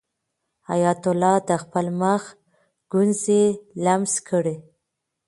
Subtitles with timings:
[0.69, 2.23] حیات الله د خپل مخ
[2.91, 3.43] ګونځې
[3.83, 4.55] لمس کړې.